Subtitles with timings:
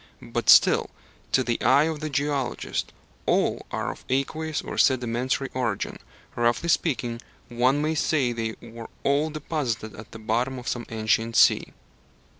[0.19, 0.89] But still,
[1.31, 2.91] to the eye of the geologist,
[3.27, 5.99] all are of aqueous or sedimentary origin:
[6.35, 11.35] roughly speaking, one may say they were all deposited at the bottom of some ancient
[11.35, 11.67] sea.